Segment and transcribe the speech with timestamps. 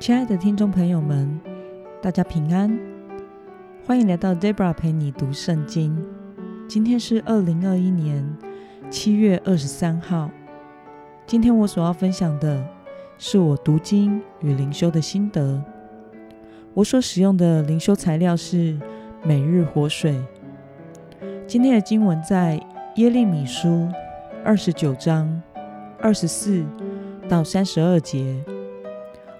[0.00, 1.40] 亲爱的听众朋友们，
[2.00, 2.78] 大家平安，
[3.84, 6.00] 欢迎来到 Debra 陪你读圣经。
[6.68, 8.24] 今天是二零二一年
[8.88, 10.30] 七月二十三号。
[11.26, 12.64] 今天我所要分享的
[13.18, 15.60] 是我读经与灵修的心得。
[16.74, 18.78] 我所使用的灵修材料是
[19.24, 20.24] 每日活水。
[21.44, 22.54] 今天的经文在
[22.94, 23.88] 耶利米书
[24.44, 25.42] 二十九章
[26.00, 26.64] 二十四
[27.28, 28.44] 到三十二节。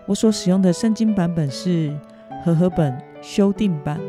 [0.09, 1.95] 我所使用的圣经版本是
[2.43, 4.01] 和合本修订版。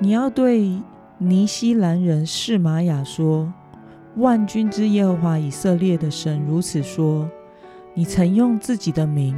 [0.00, 0.82] 你要对
[1.18, 3.52] 尼西兰人示玛雅说
[4.18, 7.30] ：“万军之耶和华以色列的神如此说：
[7.94, 9.36] 你曾用自己的名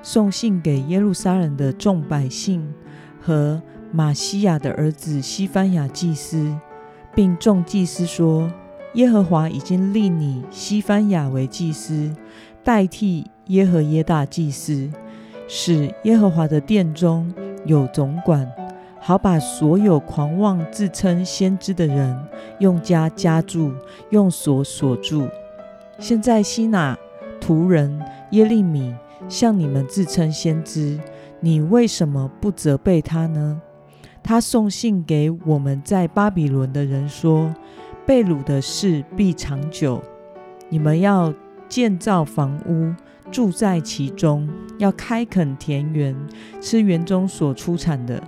[0.00, 2.72] 送信给耶路撒冷的众百姓
[3.20, 6.56] 和玛西亚的儿子西番雅祭司，
[7.16, 8.48] 并众祭司说：
[8.94, 12.14] 耶和华已经立你西番雅为祭司，
[12.62, 14.90] 代替。”耶和耶大祭司，
[15.46, 17.32] 使耶和华的殿中
[17.64, 18.50] 有总管，
[19.00, 22.16] 好把所有狂妄自称先知的人
[22.60, 23.72] 用枷枷住，
[24.10, 25.28] 用锁锁住。
[25.98, 26.96] 现在西拿
[27.40, 28.94] 图人耶利米
[29.28, 30.98] 向你们自称先知，
[31.40, 33.60] 你为什么不责备他呢？
[34.22, 37.54] 他送信给我们在巴比伦的人说：
[38.04, 40.02] 被掳的事必长久，
[40.68, 41.32] 你们要
[41.66, 42.92] 建造房屋。
[43.30, 44.48] 住在其中，
[44.78, 46.14] 要开垦田园，
[46.60, 48.22] 吃园中所出产的。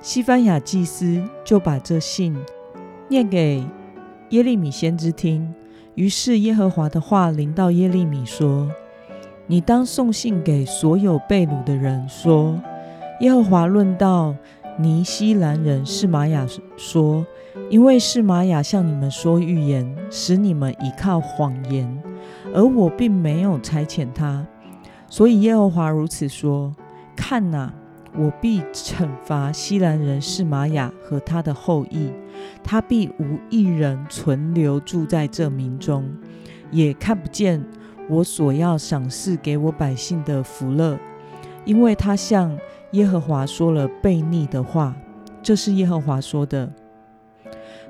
[0.00, 2.36] 西班牙祭司就把这信
[3.08, 3.64] 念给
[4.30, 5.52] 耶利米先知听。
[5.94, 8.70] 于是耶和华的话临到耶利米说
[9.48, 12.60] ：“你当送信给所有被掳的人，说：
[13.20, 14.34] 耶和华论到
[14.78, 16.46] 尼西兰人示玛雅
[16.76, 17.26] 说，
[17.70, 22.00] 因为示玛雅向你们说预言，使你们倚靠谎言。”
[22.54, 24.46] 而我并没有差遣他，
[25.08, 26.74] 所以耶和华如此说：
[27.14, 27.72] 看哪，
[28.16, 32.10] 我必惩罚西兰人士玛雅和他的后裔，
[32.62, 36.04] 他必无一人存留住在这民中，
[36.70, 37.62] 也看不见
[38.08, 40.98] 我所要赏赐给我百姓的福乐，
[41.64, 42.56] 因为他向
[42.92, 44.94] 耶和华说了悖逆的话。
[45.42, 46.72] 这是耶和华说的。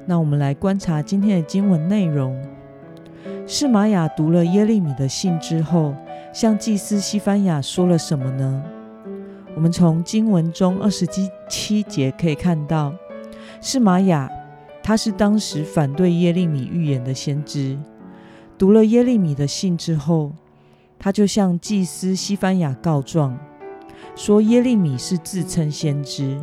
[0.05, 2.38] 那我们来观察今天的经文内容。
[3.49, 5.95] 是玛雅读了耶利米的信之后，
[6.33, 8.62] 向祭司西番雅说了什么呢？
[9.55, 12.93] 我们从经文中二十七七节可以看到，
[13.61, 14.29] 是玛雅
[14.83, 17.79] 他是当时反对耶利米预言的先知。
[18.59, 20.33] 读了耶利米的信之后，
[20.99, 23.39] 他就向祭司西番雅告状，
[24.17, 26.37] 说耶利米是自称先知，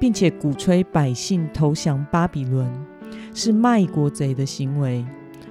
[0.00, 2.66] 并且鼓吹百姓投降巴比伦，
[3.34, 5.04] 是卖国贼的行为，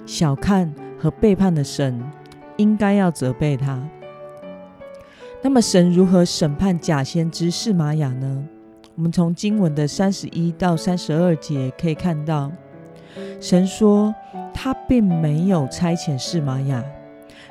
[0.07, 0.73] 小看。
[1.05, 2.03] 和背叛的神，
[2.57, 3.79] 应该要责备他。
[5.43, 8.43] 那么，神如何审判假先知示玛雅呢？
[8.95, 12.51] 我们从经文的三十一到三十二节可以看到，
[13.39, 14.15] 神说
[14.51, 16.83] 他并没有差遣示玛雅，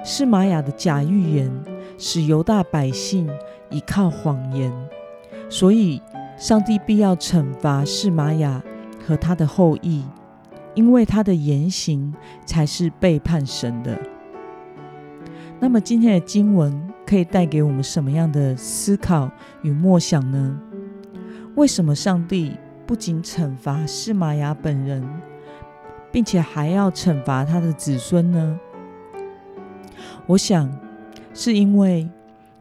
[0.04, 1.48] 示玛雅的假预言
[1.96, 3.30] 使犹大百姓
[3.70, 4.72] 倚靠谎言，
[5.48, 6.02] 所以
[6.36, 8.60] 上帝必要惩罚示玛雅
[9.06, 10.02] 和他的后裔。
[10.74, 12.12] 因为他的言行
[12.44, 13.98] 才是背叛神的。
[15.60, 19.30] 那么今天的经文可以带给我们什么样的思考
[19.62, 20.60] 与默想呢？
[21.54, 25.02] 为什么上帝不仅惩罚释玛雅本人，
[26.10, 28.58] 并且还要惩罚他的子孙呢？
[30.26, 30.68] 我想
[31.32, 32.08] 是因为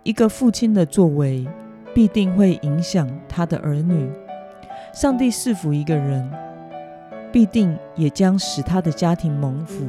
[0.04, 1.48] 一个父亲的作为
[1.94, 4.10] 必定会影响他的儿女。
[4.94, 6.43] 上帝赐福一个人。
[7.34, 9.84] 必定也将使他的家庭蒙福，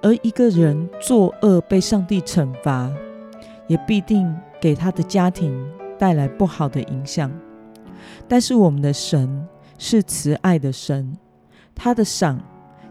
[0.00, 2.88] 而一个人作恶被上帝惩罚，
[3.66, 5.52] 也必定给他的家庭
[5.98, 7.28] 带来不好的影响。
[8.28, 9.44] 但是我们的神
[9.78, 11.18] 是慈爱的神，
[11.74, 12.40] 他的赏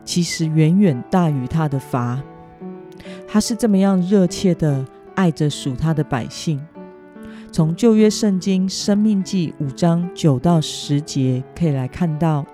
[0.04, 2.22] 其实远远大于他的罚。
[3.26, 4.86] 他是这么样热切的
[5.16, 6.62] 爱着属他的百姓。
[7.50, 12.46] 从旧约圣经生命记五章九到十节可以来看到。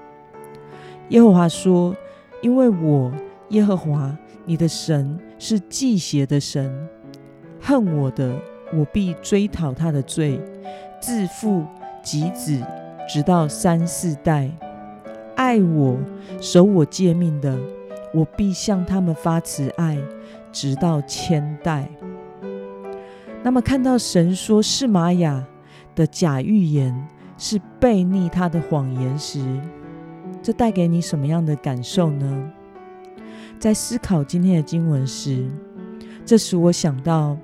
[1.10, 1.96] 耶和华说
[2.42, 3.12] ：“因为我
[3.50, 4.16] 耶和华
[4.46, 6.72] 你的神是忌邪的神，
[7.60, 8.40] 恨我的，
[8.72, 10.40] 我必追讨他的罪，
[11.02, 11.66] 自父
[12.04, 12.62] 及子，
[13.08, 14.52] 直到三四代；
[15.36, 15.98] 爱我、
[16.40, 17.58] 守我诫命的，
[18.14, 19.98] 我必向他们发慈爱，
[20.52, 21.90] 直到千代。”
[23.42, 25.44] 那么，看到神说是玛雅
[25.96, 29.40] 的假预言是悖逆他的谎言时，
[30.42, 32.52] 这带给你什么样的感受呢？
[33.60, 35.46] 在思考今天的经文时，
[36.26, 37.38] 这使我想到，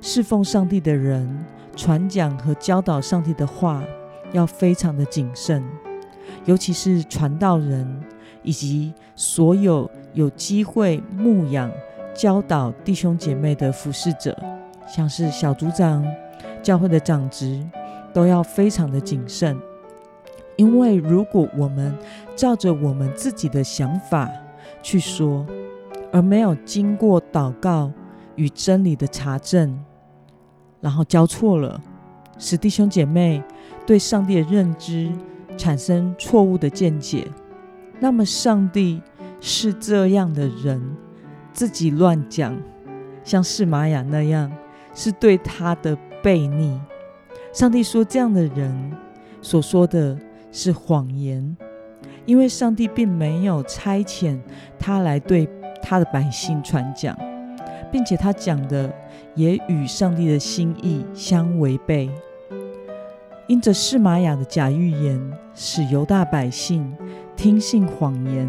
[0.00, 1.44] 侍奉上帝的人
[1.76, 3.84] 传讲和教导上帝的话，
[4.32, 5.62] 要非常的谨慎，
[6.46, 8.02] 尤其是传道人
[8.42, 11.70] 以及所有有机会牧养、
[12.14, 14.34] 教导弟兄姐妹的服侍者，
[14.86, 16.02] 像是小组长、
[16.62, 17.62] 教会的长执，
[18.14, 19.54] 都要非常的谨慎。
[20.58, 21.96] 因为如果我们
[22.34, 24.28] 照着我们自己的想法
[24.82, 25.46] 去说，
[26.12, 27.92] 而没有经过祷告
[28.34, 29.78] 与真理的查证，
[30.80, 31.80] 然后教错了，
[32.38, 33.40] 使弟兄姐妹
[33.86, 35.08] 对上帝的认知
[35.56, 37.28] 产生错误的见解，
[38.00, 39.00] 那么上帝
[39.40, 40.82] 是这样的人，
[41.52, 42.60] 自己乱讲，
[43.22, 44.50] 像示玛雅那样，
[44.92, 46.80] 是对他的悖逆。
[47.52, 48.92] 上帝说这样的人
[49.40, 50.18] 所说的。
[50.50, 51.56] 是谎言，
[52.26, 54.38] 因为上帝并没有差遣
[54.78, 55.48] 他来对
[55.82, 57.16] 他的百姓传讲，
[57.90, 58.92] 并且他讲的
[59.34, 62.10] 也与上帝的心意相违背。
[63.46, 66.94] 因着示玛雅的假预言，使犹大百姓
[67.34, 68.46] 听信谎言，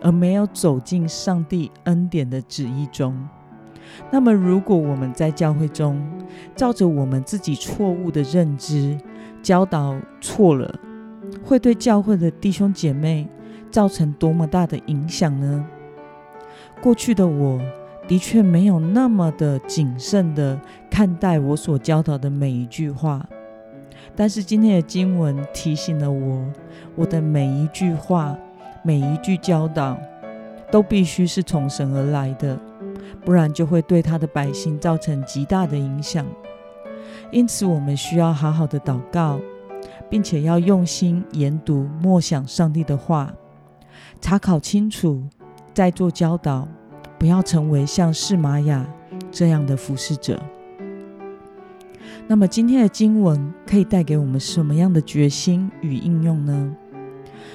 [0.00, 3.16] 而没有走进上帝恩典的旨意中。
[4.12, 6.00] 那么，如果我们在教会中
[6.54, 8.96] 照着我们自己错误的认知
[9.42, 10.72] 教导错了，
[11.48, 13.26] 会对教会的弟兄姐妹
[13.70, 15.66] 造成多么大的影响呢？
[16.82, 17.58] 过去的我
[18.06, 20.60] 的确没有那么的谨慎的
[20.90, 23.26] 看待我所教导的每一句话，
[24.14, 26.44] 但是今天的经文提醒了我，
[26.94, 28.36] 我的每一句话、
[28.82, 29.98] 每一句教导
[30.70, 32.60] 都必须是从神而来的，
[33.24, 36.26] 不然就会对他的百姓造成极大的影响。
[37.30, 39.40] 因此，我们需要好好的祷告。
[40.10, 43.32] 并且要用心研读、默想上帝的话，
[44.20, 45.22] 查考清楚，
[45.74, 46.66] 再做教导，
[47.18, 48.86] 不要成为像释玛雅
[49.30, 50.40] 这样的服侍者。
[52.26, 56.76] 那么，今天的经文可以带给我们什么样的决心与应用呢？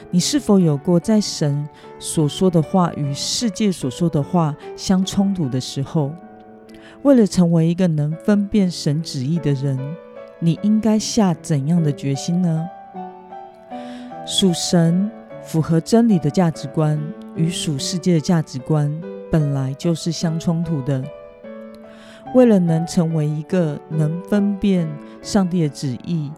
[0.10, 1.68] 你是否有过在神
[1.98, 6.12] 所说的话与世界所说的话相冲突的时候？
[7.02, 9.78] 为了成为一个能分辨神旨意的人，
[10.44, 12.68] 你应该下怎样的决心呢？
[14.26, 15.10] 属神
[15.42, 17.02] 符合真理的价值观
[17.34, 18.92] 与属世界的价值观
[19.32, 21.02] 本来就是相冲突的。
[22.36, 24.86] 为了能成为一个能分辨
[25.22, 26.30] 上帝的旨意，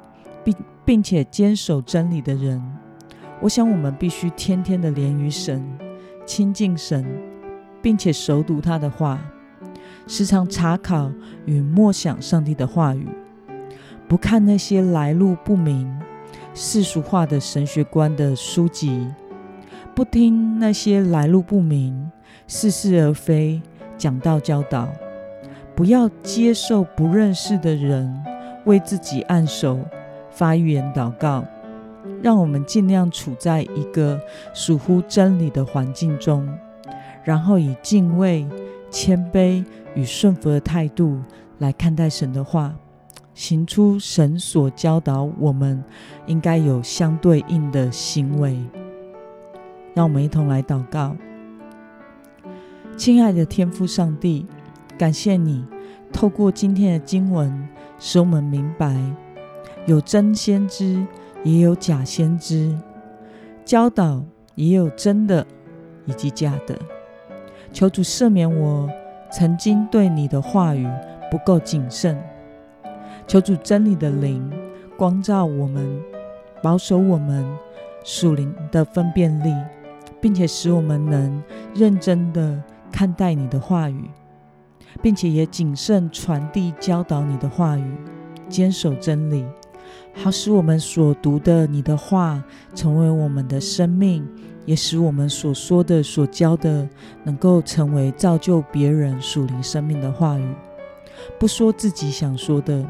[0.44, 0.56] 并
[0.86, 2.62] 并且坚守真理的人，
[3.42, 5.66] 我想我们必须天天的连于神，
[6.28, 7.04] 亲近神，
[7.82, 9.20] 并且熟读他的话，
[10.06, 11.12] 时常查考
[11.46, 13.08] 与默想上帝的话语。
[14.08, 15.92] 不看那些来路不明、
[16.54, 19.08] 世俗化的神学观的书籍，
[19.96, 22.12] 不听那些来路不明、
[22.48, 23.62] 似是而非
[23.98, 24.88] 讲道教导，
[25.76, 28.16] 不要接受不认识的人
[28.66, 29.80] 为自己按手、
[30.30, 31.44] 发预言祷告。
[32.22, 34.20] 让我们尽量处在一个
[34.54, 36.48] 属乎真理的环境中，
[37.24, 38.48] 然后以敬畏、
[38.92, 39.66] 谦卑
[39.96, 41.20] 与顺服的态度
[41.58, 42.76] 来看待神的话。
[43.36, 45.84] 行出神所教导我们
[46.26, 48.58] 应该有相对应的行为。
[49.94, 51.16] 让我们一同来祷告。
[52.98, 54.46] 亲爱的天父上帝，
[54.98, 55.66] 感谢你
[56.14, 57.68] 透过今天的经文，
[58.00, 58.98] 使我们明白
[59.86, 61.06] 有真先知，
[61.44, 62.74] 也有假先知；
[63.66, 64.24] 教导
[64.56, 65.46] 也有真的
[66.06, 66.78] 以及假的。
[67.74, 68.90] 求主赦免我
[69.30, 70.88] 曾经对你的话语
[71.30, 72.18] 不够谨慎。
[73.28, 74.52] 求主真理的灵
[74.98, 76.02] 光照我们，
[76.62, 77.44] 保守我们
[78.04, 79.52] 属灵的分辨力，
[80.22, 81.42] 并且使我们能
[81.74, 84.10] 认真的看待你的话语，
[85.02, 87.98] 并且也谨慎传递教导你的话语，
[88.48, 89.44] 坚守真理，
[90.14, 92.42] 好使我们所读的你的话
[92.76, 94.26] 成为我们的生命，
[94.66, 96.88] 也使我们所说的、所教的
[97.24, 100.48] 能够成为造就别人属灵生命的话语，
[101.40, 102.86] 不说自己想说的。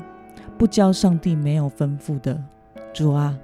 [0.57, 2.41] 不教上帝没有吩咐的，
[2.93, 3.37] 主啊，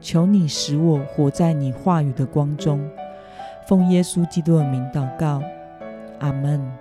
[0.00, 2.86] 求你使我活在你话语的光中，
[3.66, 5.42] 奉耶稣基督的名祷告，
[6.18, 6.77] 阿门。